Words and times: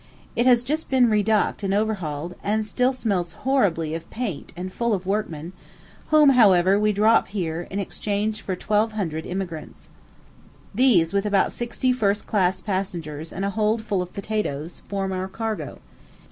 It 0.35 0.47
has 0.47 0.63
just 0.63 0.89
been 0.89 1.11
re 1.11 1.21
docked 1.21 1.61
and 1.61 1.75
overhauled, 1.75 2.33
and 2.43 2.65
still 2.65 2.91
smells 2.91 3.33
horribly 3.45 3.93
of 3.93 4.09
paint 4.09 4.51
and 4.57 4.73
full 4.73 4.95
of 4.95 5.05
workmen, 5.05 5.53
whom, 6.07 6.29
however, 6.29 6.79
we 6.79 6.91
drop 6.91 7.27
here, 7.27 7.67
in 7.69 7.77
exchange 7.77 8.41
for 8.41 8.55
1,200 8.55 9.27
emigrants. 9.27 9.89
These, 10.73 11.13
with 11.13 11.27
about 11.27 11.51
sixty 11.51 11.93
first 11.93 12.25
class 12.25 12.61
passengers 12.61 13.31
and 13.31 13.45
a 13.45 13.51
hold 13.51 13.83
full 13.83 14.01
of 14.01 14.11
potatoes, 14.11 14.81
form 14.87 15.11
our 15.11 15.27
cargo. 15.27 15.77